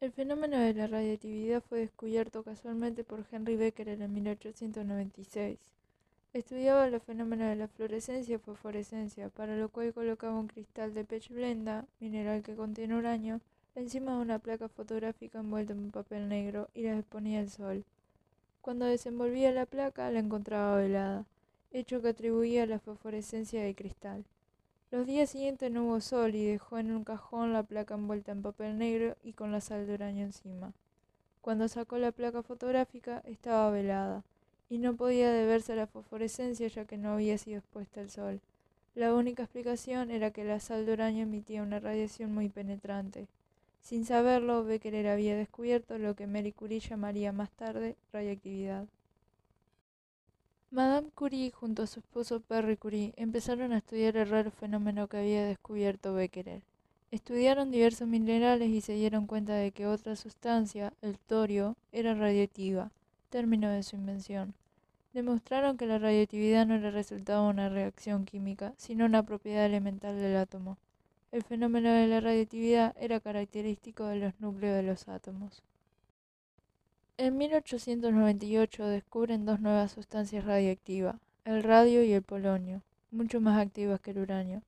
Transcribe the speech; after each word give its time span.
El 0.00 0.12
fenómeno 0.12 0.56
de 0.58 0.74
la 0.74 0.86
radiactividad 0.86 1.60
fue 1.60 1.80
descubierto 1.80 2.44
casualmente 2.44 3.02
por 3.02 3.24
Henry 3.32 3.56
Becquerel 3.56 4.00
en 4.00 4.14
1896. 4.14 5.58
Estudiaba 6.32 6.86
los 6.86 7.02
fenómenos 7.02 7.48
de 7.48 7.56
la 7.56 7.66
fluorescencia 7.66 8.36
y 8.36 8.38
fosforescencia, 8.38 9.28
para 9.28 9.56
lo 9.56 9.70
cual 9.70 9.92
colocaba 9.92 10.38
un 10.38 10.46
cristal 10.46 10.94
de 10.94 11.04
pechblenda, 11.04 11.84
mineral 11.98 12.44
que 12.44 12.54
contiene 12.54 12.96
uranio, 12.96 13.40
encima 13.74 14.14
de 14.14 14.22
una 14.22 14.38
placa 14.38 14.68
fotográfica 14.68 15.40
envuelta 15.40 15.72
en 15.72 15.90
papel 15.90 16.28
negro 16.28 16.68
y 16.74 16.82
la 16.82 16.96
exponía 16.96 17.40
al 17.40 17.50
sol. 17.50 17.84
Cuando 18.60 18.84
desenvolvía 18.84 19.50
la 19.50 19.66
placa 19.66 20.12
la 20.12 20.20
encontraba 20.20 20.76
velada, 20.76 21.24
hecho 21.72 22.00
que 22.00 22.10
atribuía 22.10 22.62
a 22.62 22.66
la 22.66 22.78
fosforescencia 22.78 23.64
del 23.64 23.74
cristal. 23.74 24.24
Los 24.90 25.06
días 25.06 25.28
siguientes 25.28 25.70
no 25.70 25.84
hubo 25.84 26.00
sol 26.00 26.34
y 26.34 26.46
dejó 26.46 26.78
en 26.78 26.90
un 26.92 27.04
cajón 27.04 27.52
la 27.52 27.62
placa 27.62 27.94
envuelta 27.94 28.32
en 28.32 28.40
papel 28.40 28.78
negro 28.78 29.16
y 29.22 29.34
con 29.34 29.52
la 29.52 29.60
sal 29.60 29.86
de 29.86 29.92
uranio 29.92 30.24
encima. 30.24 30.72
Cuando 31.42 31.68
sacó 31.68 31.98
la 31.98 32.10
placa 32.10 32.42
fotográfica 32.42 33.22
estaba 33.26 33.70
velada 33.70 34.24
y 34.70 34.78
no 34.78 34.96
podía 34.96 35.30
deberse 35.30 35.74
a 35.74 35.76
la 35.76 35.86
fosforescencia 35.86 36.68
ya 36.68 36.86
que 36.86 36.96
no 36.96 37.12
había 37.12 37.36
sido 37.36 37.58
expuesta 37.58 38.00
al 38.00 38.08
sol. 38.08 38.40
La 38.94 39.12
única 39.12 39.42
explicación 39.42 40.10
era 40.10 40.30
que 40.30 40.44
la 40.44 40.58
sal 40.58 40.86
de 40.86 40.94
uranio 40.94 41.24
emitía 41.24 41.62
una 41.62 41.80
radiación 41.80 42.32
muy 42.32 42.48
penetrante. 42.48 43.28
Sin 43.82 44.06
saberlo, 44.06 44.64
Becquerel 44.64 45.06
había 45.06 45.36
descubierto 45.36 45.98
lo 45.98 46.16
que 46.16 46.26
Marie 46.26 46.54
Curie 46.54 46.80
llamaría 46.80 47.30
más 47.30 47.50
tarde 47.50 47.96
radiactividad. 48.10 48.86
Madame 50.70 51.08
Curie 51.14 51.50
junto 51.50 51.82
a 51.82 51.86
su 51.86 52.00
esposo 52.00 52.40
Perry 52.40 52.76
Curie 52.76 53.14
empezaron 53.16 53.72
a 53.72 53.78
estudiar 53.78 54.18
el 54.18 54.28
raro 54.28 54.50
fenómeno 54.50 55.08
que 55.08 55.16
había 55.16 55.46
descubierto 55.46 56.12
Becquerel. 56.12 56.60
Estudiaron 57.10 57.70
diversos 57.70 58.06
minerales 58.06 58.68
y 58.68 58.82
se 58.82 58.92
dieron 58.92 59.26
cuenta 59.26 59.54
de 59.54 59.70
que 59.70 59.86
otra 59.86 60.14
sustancia, 60.14 60.92
el 61.00 61.18
torio, 61.18 61.74
era 61.90 62.12
radiactiva, 62.14 62.90
término 63.30 63.70
de 63.70 63.82
su 63.82 63.96
invención. 63.96 64.52
Demostraron 65.14 65.78
que 65.78 65.86
la 65.86 65.98
radioactividad 65.98 66.66
no 66.66 66.74
era 66.74 66.90
resultado 66.90 67.44
de 67.44 67.50
una 67.50 67.70
reacción 67.70 68.26
química, 68.26 68.74
sino 68.76 69.06
una 69.06 69.22
propiedad 69.22 69.64
elemental 69.64 70.16
del 70.16 70.36
átomo. 70.36 70.76
El 71.32 71.44
fenómeno 71.44 71.90
de 71.90 72.08
la 72.08 72.20
radioactividad 72.20 72.94
era 73.00 73.20
característico 73.20 74.04
de 74.04 74.16
los 74.16 74.38
núcleos 74.38 74.76
de 74.76 74.82
los 74.82 75.08
átomos. 75.08 75.62
En 77.20 77.36
1898 77.36 78.86
descubren 78.86 79.44
dos 79.44 79.58
nuevas 79.58 79.90
sustancias 79.90 80.44
radioactivas, 80.44 81.16
el 81.44 81.64
radio 81.64 82.04
y 82.04 82.12
el 82.12 82.22
polonio, 82.22 82.80
mucho 83.10 83.40
más 83.40 83.60
activas 83.60 83.98
que 84.00 84.12
el 84.12 84.18
uranio. 84.18 84.62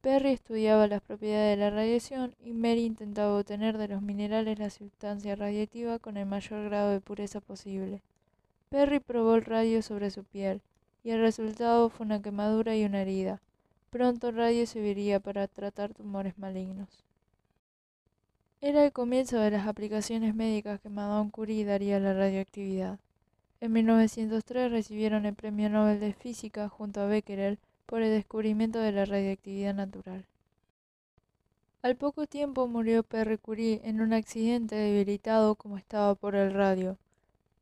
Perry 0.00 0.30
estudiaba 0.30 0.86
las 0.86 1.02
propiedades 1.02 1.58
de 1.58 1.62
la 1.62 1.68
radiación 1.68 2.34
y 2.42 2.54
Mary 2.54 2.86
intentaba 2.86 3.36
obtener 3.36 3.76
de 3.76 3.88
los 3.88 4.00
minerales 4.00 4.58
la 4.58 4.70
sustancia 4.70 5.36
radiactiva 5.36 5.98
con 5.98 6.16
el 6.16 6.24
mayor 6.24 6.64
grado 6.70 6.90
de 6.90 7.02
pureza 7.02 7.42
posible. 7.42 8.00
Perry 8.70 9.00
probó 9.00 9.34
el 9.34 9.44
radio 9.44 9.82
sobre 9.82 10.10
su 10.10 10.24
piel 10.24 10.62
y 11.04 11.10
el 11.10 11.20
resultado 11.20 11.90
fue 11.90 12.06
una 12.06 12.22
quemadura 12.22 12.74
y 12.76 12.86
una 12.86 13.02
herida. 13.02 13.42
Pronto 13.90 14.30
el 14.30 14.36
radio 14.36 14.66
serviría 14.66 15.20
para 15.20 15.46
tratar 15.48 15.92
tumores 15.92 16.38
malignos. 16.38 17.04
Era 18.62 18.84
el 18.84 18.92
comienzo 18.92 19.38
de 19.38 19.50
las 19.50 19.66
aplicaciones 19.66 20.34
médicas 20.34 20.80
que 20.80 20.90
Madame 20.90 21.30
Curie 21.30 21.64
daría 21.64 21.96
a 21.96 22.00
la 22.00 22.12
radioactividad. 22.12 22.98
En 23.58 23.72
1903 23.72 24.70
recibieron 24.70 25.24
el 25.24 25.34
Premio 25.34 25.70
Nobel 25.70 25.98
de 25.98 26.12
Física 26.12 26.68
junto 26.68 27.00
a 27.00 27.06
Becquerel 27.06 27.58
por 27.86 28.02
el 28.02 28.10
descubrimiento 28.10 28.78
de 28.78 28.92
la 28.92 29.06
radioactividad 29.06 29.74
natural. 29.74 30.26
Al 31.80 31.96
poco 31.96 32.26
tiempo 32.26 32.68
murió 32.68 33.02
Perry 33.02 33.38
Curie 33.38 33.80
en 33.82 34.02
un 34.02 34.12
accidente 34.12 34.74
debilitado 34.74 35.54
como 35.54 35.78
estaba 35.78 36.14
por 36.14 36.34
el 36.34 36.52
radio. 36.52 36.98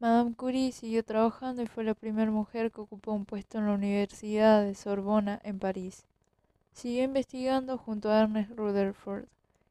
Madame 0.00 0.34
Curie 0.34 0.72
siguió 0.72 1.04
trabajando 1.04 1.60
y 1.60 1.66
fue 1.66 1.84
la 1.84 1.92
primera 1.92 2.30
mujer 2.30 2.72
que 2.72 2.80
ocupó 2.80 3.12
un 3.12 3.26
puesto 3.26 3.58
en 3.58 3.66
la 3.66 3.74
Universidad 3.74 4.64
de 4.64 4.74
Sorbona 4.74 5.42
en 5.44 5.58
París. 5.58 6.06
Siguió 6.72 7.04
investigando 7.04 7.76
junto 7.76 8.10
a 8.10 8.22
Ernest 8.22 8.52
Rutherford 8.52 9.26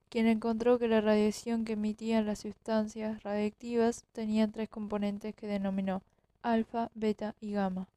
quien 0.10 0.28
encontró 0.28 0.80
que 0.80 0.88
la 0.88 1.02
radiación 1.02 1.66
que 1.66 1.74
emitían 1.74 2.26
las 2.26 2.40
sustancias 2.40 3.24
radiactivas 3.24 4.06
tenía 4.14 4.48
tres 4.48 4.70
componentes 4.70 5.36
que 5.36 5.48
denominó 5.48 6.02
alfa, 6.42 6.92
beta 6.94 7.36
y 7.42 7.54
gamma. 7.54 7.88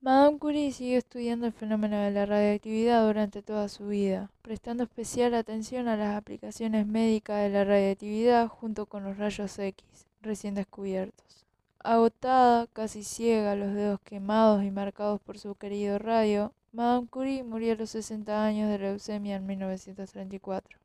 Madame 0.00 0.38
Curie 0.38 0.70
siguió 0.70 0.98
estudiando 0.98 1.46
el 1.46 1.52
fenómeno 1.52 1.98
de 1.98 2.12
la 2.12 2.24
radiactividad 2.24 3.04
durante 3.04 3.42
toda 3.42 3.68
su 3.68 3.88
vida, 3.88 4.30
prestando 4.42 4.84
especial 4.84 5.34
atención 5.34 5.88
a 5.88 5.96
las 5.96 6.16
aplicaciones 6.16 6.86
médicas 6.86 7.42
de 7.42 7.50
la 7.50 7.64
radiactividad 7.64 8.46
junto 8.46 8.86
con 8.86 9.02
los 9.02 9.18
rayos 9.18 9.58
X, 9.58 9.84
recién 10.22 10.54
descubiertos. 10.54 11.47
Agotada, 11.84 12.66
casi 12.66 13.04
ciega, 13.04 13.54
los 13.54 13.72
dedos 13.72 14.00
quemados 14.00 14.64
y 14.64 14.70
marcados 14.70 15.20
por 15.20 15.38
su 15.38 15.54
querido 15.54 15.98
radio, 15.98 16.52
Madame 16.72 17.06
Curie 17.06 17.44
murió 17.44 17.72
a 17.72 17.76
los 17.76 17.90
60 17.90 18.44
años 18.44 18.68
de 18.68 18.78
leucemia 18.78 19.36
en 19.36 19.46
1934. 19.46 20.76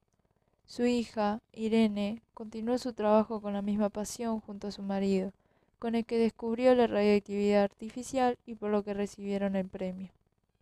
Su 0.66 0.86
hija, 0.86 1.42
Irene, 1.52 2.22
continuó 2.36 2.78
su 2.78 2.94
trabajo 2.94 3.42
con 3.42 3.54
la 3.54 3.64
misma 3.64 3.90
pasión 3.90 4.40
junto 4.40 4.68
a 4.68 4.72
su 4.72 4.84
marido, 4.84 5.34
con 5.80 5.96
el 5.96 6.06
que 6.06 6.20
descubrió 6.20 6.76
la 6.76 6.86
radioactividad 6.86 7.64
artificial 7.64 8.38
y 8.46 8.54
por 8.54 8.70
lo 8.70 8.84
que 8.84 8.94
recibieron 8.94 9.56
el 9.56 9.68
premio. 9.68 10.12